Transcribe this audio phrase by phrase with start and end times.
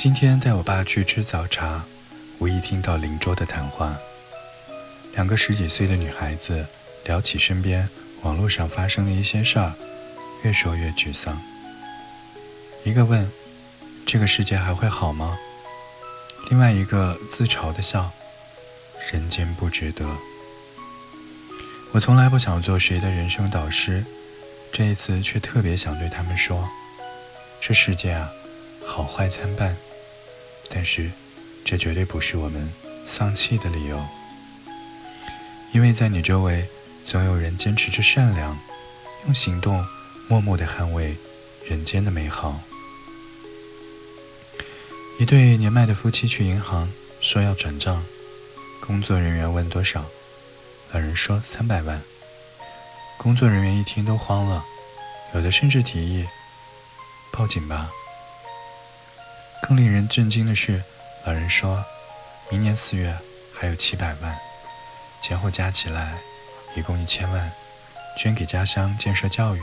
[0.00, 1.84] 今天带我爸去吃早茶，
[2.38, 3.94] 无意听到邻桌的谈话。
[5.12, 6.64] 两个十几岁的女孩子
[7.04, 7.86] 聊起身边
[8.22, 9.74] 网络上发生的一些事儿，
[10.42, 11.38] 越说越沮丧。
[12.82, 13.30] 一个问
[14.08, 15.36] ：“这个世界还会好吗？”
[16.48, 18.10] 另外一个自嘲的笑
[19.12, 20.06] ：“人间不值得。”
[21.92, 24.02] 我从来不想做谁的人生导师，
[24.72, 26.66] 这一次却特别想对他们说
[27.60, 28.30] ：“这世界啊，
[28.86, 29.76] 好坏参半，
[30.72, 31.10] 但是
[31.64, 32.72] 这绝对不是我们
[33.06, 34.02] 丧气的理由。
[35.72, 36.66] 因为在你周围，
[37.06, 38.58] 总有人坚持着善良，
[39.26, 39.84] 用行动
[40.28, 41.16] 默默地捍卫
[41.68, 42.60] 人间的美好。”
[45.20, 48.02] 一对年迈的夫妻去银行，说要转账，
[48.80, 50.06] 工作人员问多少。
[50.92, 52.00] 老人说：“三百万。”
[53.18, 54.64] 工作人员一听都慌了，
[55.34, 56.26] 有的甚至提议
[57.30, 57.90] 报警吧。
[59.62, 60.82] 更令人震惊的是，
[61.24, 61.84] 老人说
[62.50, 63.16] ：“明年四月
[63.54, 64.36] 还有七百万，
[65.22, 66.14] 前后加起来
[66.74, 67.52] 一共一千万，
[68.18, 69.60] 捐给家乡建设教育。”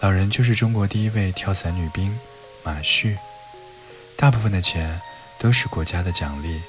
[0.00, 2.18] 老人就是中国第一位跳伞女兵
[2.64, 3.16] 马旭，
[4.16, 5.00] 大部分的钱
[5.38, 6.60] 都是国家的奖励。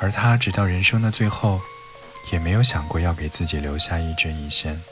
[0.00, 1.60] 而他直到人生的最后，
[2.32, 4.82] 也没有想过要给自己留下一针一线。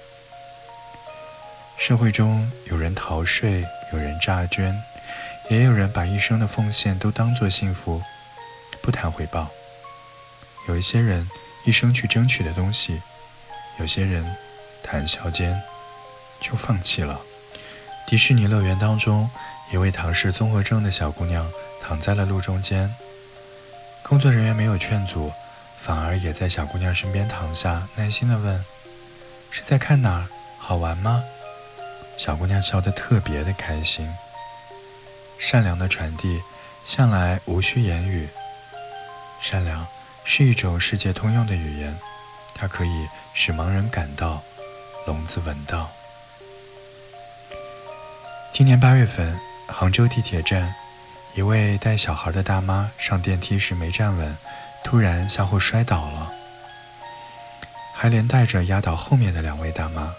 [1.79, 4.77] 社会中有人逃税，有人诈捐，
[5.53, 8.01] 也有人把一生的奉献都当作幸福，
[8.81, 9.51] 不谈回报。
[10.67, 11.29] 有一些人
[11.67, 13.03] 一生去争取的东西，
[13.79, 14.25] 有些人
[14.83, 15.61] 谈笑间
[16.41, 17.21] 就放弃了。
[18.07, 19.29] 迪士尼乐园当中，
[19.71, 21.47] 一位唐氏综合症的小姑娘
[21.83, 22.91] 躺在了路中间。
[24.03, 25.31] 工作人员没有劝阻，
[25.79, 28.65] 反而也在小姑娘身边躺下，耐心地问
[29.53, 30.27] ：“是在看哪儿？
[30.59, 31.23] 好玩吗？”
[32.17, 34.09] 小姑娘笑得特别的开心。
[35.39, 36.41] 善良的传递
[36.85, 38.29] 向来无需言语，
[39.41, 39.87] 善良
[40.25, 41.99] 是一种世界通用的语言，
[42.55, 44.43] 它可以使盲人感到，
[45.07, 45.91] 聋子闻到。
[48.53, 50.75] 今年八月份，杭州地铁站。
[51.35, 54.37] 一位带小孩的大妈上电梯时没站稳，
[54.85, 56.31] 突然向后摔倒了，
[57.95, 60.13] 还连带着压倒后面的两位大妈。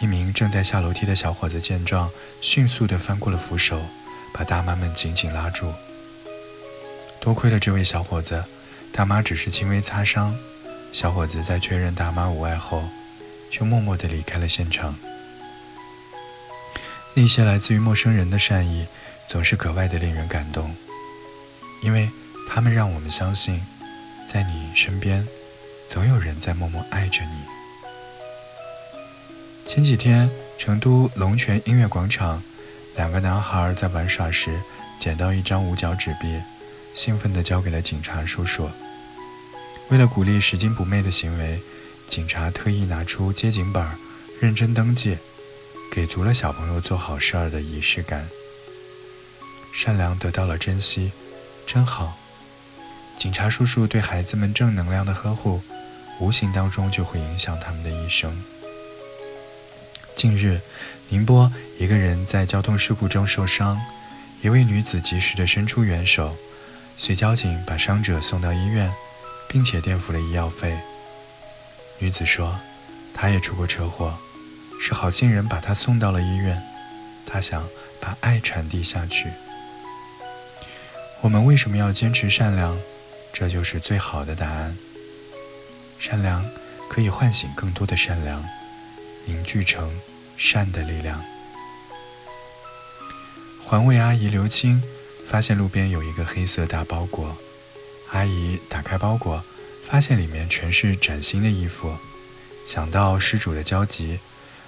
[0.00, 3.80] 一名正在下楼梯的小伙子见状，迅速地翻过了扶手，
[4.32, 5.72] 把大妈们紧紧拉住。
[7.20, 8.44] 多亏了这位小伙子，
[8.92, 10.36] 大妈只是轻微擦伤。
[10.92, 12.84] 小伙子在确认大妈无碍后，
[13.50, 14.94] 就默默地离开了现场。
[17.14, 18.86] 那些来自于陌生人的善意。
[19.28, 20.72] 总是格外的令人感动，
[21.82, 22.08] 因为
[22.48, 23.60] 他们让我们相信，
[24.32, 25.26] 在你身边，
[25.88, 27.55] 总有人在默默爱着你。
[29.66, 32.40] 前几天，成都龙泉音乐广场，
[32.94, 34.60] 两个男孩在玩耍时
[35.00, 36.40] 捡到一张五角纸币，
[36.94, 38.70] 兴奋地交给了警察叔叔。
[39.88, 41.60] 为了鼓励拾金不昧的行为，
[42.08, 43.84] 警察特意拿出接警本，
[44.40, 45.18] 认真登记，
[45.92, 48.28] 给足了小朋友做好事儿的仪式感。
[49.74, 51.10] 善良得到了珍惜，
[51.66, 52.16] 真好。
[53.18, 55.60] 警察叔叔对孩子们正能量的呵护，
[56.20, 58.40] 无形当中就会影响他们的一生。
[60.16, 60.58] 近日，
[61.10, 63.78] 宁波一个人在交通事故中受伤，
[64.40, 66.34] 一位女子及时的伸出援手，
[66.96, 68.90] 随交警把伤者送到医院，
[69.46, 70.74] 并且垫付了医药费。
[71.98, 72.58] 女子说，
[73.12, 74.16] 她也出过车祸，
[74.80, 76.62] 是好心人把她送到了医院，
[77.26, 77.68] 她想
[78.00, 79.28] 把爱传递下去。
[81.20, 82.78] 我们为什么要坚持善良？
[83.34, 84.74] 这就是最好的答案。
[86.00, 86.42] 善良
[86.88, 88.42] 可以唤醒更多的善良，
[89.26, 90.00] 凝聚成
[90.38, 91.22] 善的力量。
[93.62, 94.82] 环卫阿姨刘青
[95.28, 97.36] 发现路边有一个黑色大包裹，
[98.12, 99.44] 阿姨打开包裹，
[99.84, 101.94] 发现里面全是崭新的衣服。
[102.64, 104.18] 想到失主的焦急，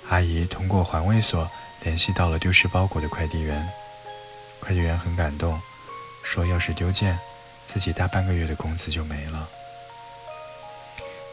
[0.09, 1.49] 阿姨通过环卫所
[1.85, 3.69] 联系到了丢失包裹的快递员。
[4.61, 5.59] 快递员很感动。
[6.25, 7.19] 说要是丢件，
[7.67, 9.49] 自己大半个月的工资就没了。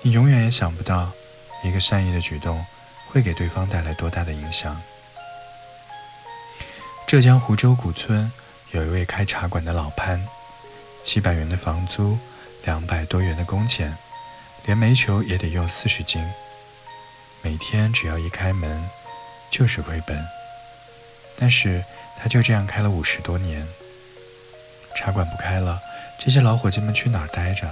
[0.03, 1.11] 你永远也想不到，
[1.65, 2.63] 一个善意的举动
[3.07, 4.81] 会给对方带来多大的影响。
[7.07, 8.31] 浙江湖州古村
[8.71, 10.27] 有一位开茶馆的老潘，
[11.03, 12.17] 七百元的房租，
[12.63, 13.95] 两百多元的工钱，
[14.65, 16.25] 连煤球也得用四十斤，
[17.41, 18.89] 每天只要一开门
[19.51, 20.19] 就是亏本。
[21.37, 21.83] 但是
[22.17, 23.67] 他就这样开了五十多年。
[24.97, 25.79] 茶馆不开了，
[26.17, 27.69] 这些老伙计们去哪儿待着？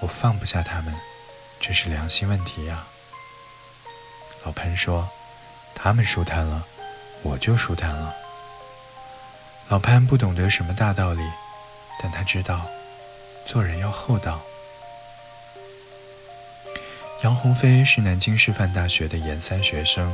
[0.00, 0.94] 我放不下他们，
[1.60, 2.86] 这是良心问题呀。
[4.44, 5.08] 老潘说
[5.74, 6.64] ：“他们舒坦了，
[7.22, 8.14] 我就舒坦了。”
[9.68, 11.22] 老潘不懂得什么大道理，
[12.02, 12.66] 但他知道，
[13.46, 14.40] 做人要厚道。
[17.22, 20.12] 杨鸿飞是南京师范大学的研三学生，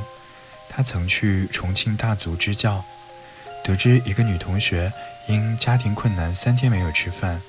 [0.69, 2.84] 他曾去重庆大足支教，
[3.64, 4.92] 得知一个女同学
[5.26, 7.40] 因家庭困难三天没有吃饭，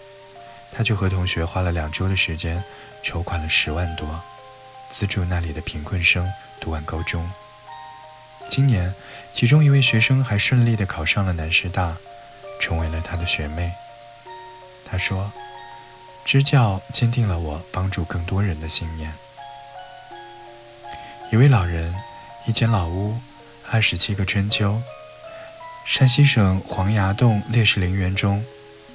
[0.71, 2.63] 他就和同学花了两周的时间，
[3.03, 4.07] 筹款了十万多，
[4.91, 6.27] 资助那里的贫困生
[6.59, 7.29] 读完高中。
[8.49, 8.93] 今年，
[9.35, 11.95] 其中一位学生还顺利地考上了南师大，
[12.59, 13.71] 成为了他的学妹。
[14.85, 15.31] 他说
[16.25, 19.13] ：“支教坚定了我帮助更多人的信念。”
[21.31, 21.93] 一位老人，
[22.47, 23.19] 一间老屋，
[23.69, 24.81] 二十七个春秋。
[25.85, 28.43] 山西省黄崖洞烈士陵园中，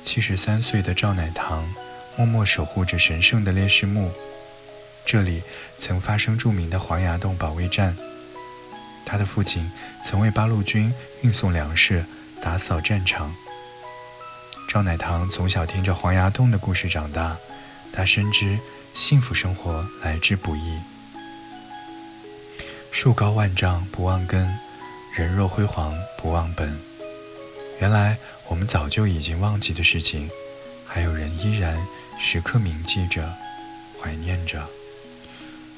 [0.02, 1.72] 七十三岁的赵乃堂
[2.16, 4.12] 默默守护着神圣的烈士墓。
[5.06, 5.42] 这里
[5.78, 7.96] 曾发生著名的黄崖洞保卫战。
[9.06, 9.70] 他的父亲
[10.04, 10.92] 曾为八路军
[11.22, 12.04] 运送粮食、
[12.42, 13.34] 打扫战场。
[14.68, 17.36] 赵乃堂从小听着黄崖洞的故事长大，
[17.92, 18.58] 他深知
[18.94, 20.80] 幸福生活来之不易。
[22.90, 24.58] 树高万丈不忘根，
[25.14, 26.76] 人若辉煌不忘本。
[27.80, 28.16] 原来
[28.48, 30.30] 我们早就已经忘记的事情，
[30.86, 31.76] 还有人依然
[32.18, 33.32] 时刻铭记着、
[34.00, 34.66] 怀念着。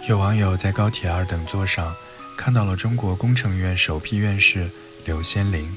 [0.07, 1.93] 有网友在高铁二等座上
[2.39, 4.71] 看到了中国工程院首批院士
[5.05, 5.77] 刘先林，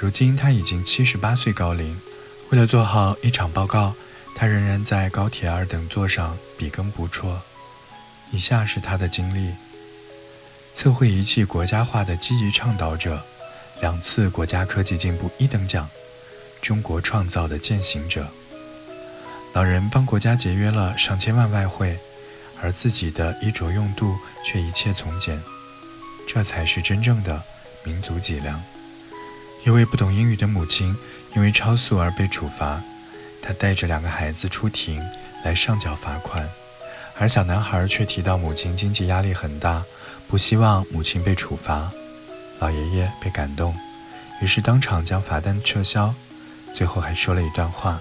[0.00, 2.00] 如今他已经七十八岁高龄，
[2.50, 3.94] 为了做好一场报告，
[4.34, 7.38] 他仍然在高铁二等座上笔耕不辍。
[8.32, 9.52] 以下是他的经历。
[10.72, 13.22] 测绘仪器国家化的积极倡导者，
[13.82, 15.86] 两次国家科技进步一等奖，
[16.62, 18.26] 中国创造的践行者。
[19.52, 21.98] 老人帮国家节约了上千万外汇，
[22.62, 25.40] 而自己的衣着用度却一切从简，
[26.28, 27.42] 这才是真正的
[27.84, 28.62] 民族脊梁。
[29.64, 30.96] 一位不懂英语的母亲
[31.34, 32.80] 因为超速而被处罚，
[33.42, 35.02] 她带着两个孩子出庭
[35.44, 36.48] 来上缴罚款，
[37.18, 39.84] 而小男孩却提到母亲经济压力很大。
[40.28, 41.92] 不希望母亲被处罚，
[42.58, 43.72] 老爷爷被感动，
[44.42, 46.12] 于是当场将罚单撤销，
[46.74, 48.00] 最后还说了一段话。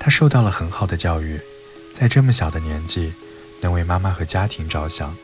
[0.00, 1.38] 他受到了很好的教育，
[1.98, 3.14] 在这么小的年纪
[3.62, 5.16] 能为妈妈和家庭着想，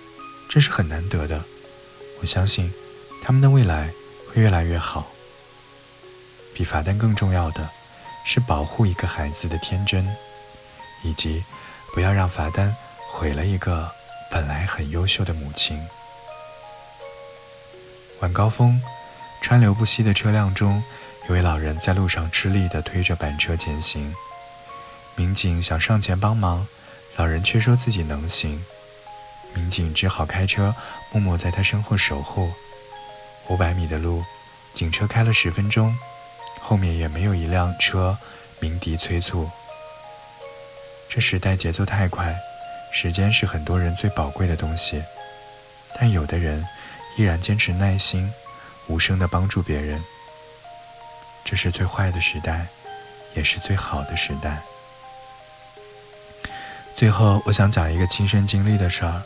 [0.48, 1.42] 这是很难得的。
[2.22, 2.72] 我相信
[3.22, 3.90] 他们的未来
[4.26, 5.06] 会越来越好。
[6.54, 7.68] 比罚单更重要的
[8.24, 10.08] 是保护一个孩子的天真，
[11.04, 11.44] 以及
[11.92, 12.74] 不要让罚单
[13.10, 13.90] 毁了一个。
[14.30, 15.78] 本来很优秀的母亲。
[18.20, 18.80] 晚高峰，
[19.42, 20.82] 川流不息的车辆中，
[21.28, 24.14] 有位老人在路上吃力地推着板车前行。
[25.14, 26.66] 民警想上前帮忙，
[27.16, 28.64] 老人却说自己能行。
[29.54, 30.74] 民警只好开车
[31.10, 32.50] 默默在他身后守护。
[33.48, 34.24] 五百米的路，
[34.72, 35.94] 警车开了十分钟，
[36.60, 38.16] 后面也没有一辆车
[38.60, 39.50] 鸣笛催促。
[41.08, 42.34] 这时代节奏太快。
[42.94, 45.02] 时间是很多人最宝贵的东西，
[45.98, 46.62] 但有的人
[47.16, 48.30] 依然坚持耐心，
[48.86, 49.98] 无声地帮助别人。
[51.42, 52.66] 这是最坏的时代，
[53.34, 54.62] 也是最好的时代。
[57.02, 59.22] 最后，我想讲一个亲身经历的事儿。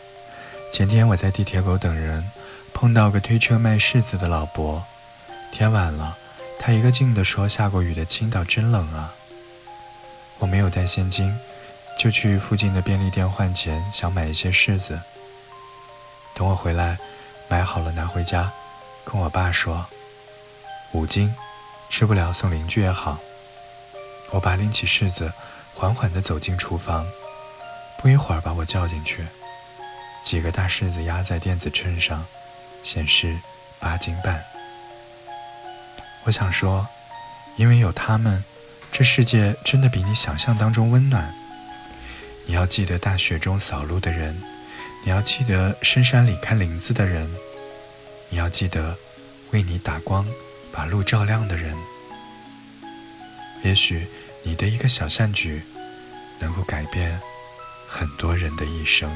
[0.72, 2.24] 前天我在地铁口等人，
[2.72, 4.82] 碰到个推车卖柿子的老伯。
[5.52, 6.16] 天晚了，
[6.58, 9.12] 他一个劲地说：“下过雨的青岛真冷啊。”
[10.40, 11.30] 我没有带现金。
[11.98, 14.98] 就去附近的便利店换钱，想买一些柿子。
[16.34, 16.96] 等我回来，
[17.46, 18.50] 买好了拿回家，
[19.04, 19.84] 跟我爸说
[20.92, 21.34] ：“五斤，
[21.90, 23.18] 吃不了送邻居也好。”
[24.32, 25.30] 我爸拎起柿子，
[25.74, 27.06] 缓缓地走进厨房，
[27.98, 29.24] 不一会儿把我叫进去。
[30.24, 32.24] 几个大柿子压在电子秤上，
[32.82, 33.36] 显示
[33.78, 34.44] 八斤半。
[36.24, 36.86] 我想说，
[37.56, 38.44] 因为有他们，
[38.90, 41.32] 这世界真的比你想象当中温暖。
[42.46, 44.40] 你要记得大雪中扫路的人，
[45.04, 47.28] 你要记得深山里看林子的人，
[48.28, 48.96] 你要记得
[49.52, 50.26] 为你打光、
[50.72, 51.76] 把路照亮的人。
[53.62, 54.06] 也许
[54.42, 55.62] 你的一个小善举，
[56.40, 57.20] 能够改变
[57.86, 59.10] 很多人的一生。